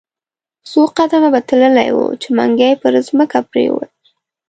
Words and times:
څو 0.69 0.81
قدمه 0.97 1.29
به 1.33 1.41
تللی 1.49 1.89
وو، 1.95 2.05
چې 2.21 2.27
منګی 2.37 2.71
پر 2.81 2.93
مځکه 3.17 3.39
پریووت. 3.49 3.91